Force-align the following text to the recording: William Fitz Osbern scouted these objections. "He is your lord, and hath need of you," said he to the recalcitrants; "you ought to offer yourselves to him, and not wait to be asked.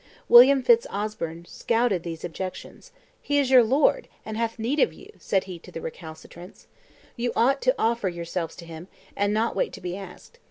William 0.27 0.63
Fitz 0.63 0.87
Osbern 0.89 1.45
scouted 1.45 2.01
these 2.01 2.23
objections. 2.23 2.91
"He 3.21 3.37
is 3.37 3.51
your 3.51 3.63
lord, 3.63 4.07
and 4.25 4.35
hath 4.35 4.57
need 4.57 4.79
of 4.79 4.91
you," 4.91 5.11
said 5.19 5.43
he 5.43 5.59
to 5.59 5.71
the 5.71 5.79
recalcitrants; 5.79 6.65
"you 7.15 7.31
ought 7.35 7.61
to 7.61 7.75
offer 7.77 8.09
yourselves 8.09 8.55
to 8.55 8.65
him, 8.65 8.87
and 9.15 9.31
not 9.31 9.55
wait 9.55 9.71
to 9.73 9.79
be 9.81 9.95
asked. 9.95 10.39